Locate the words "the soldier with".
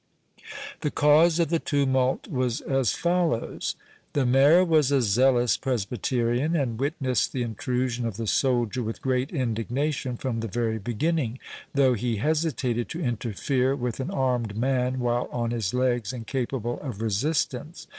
8.17-8.99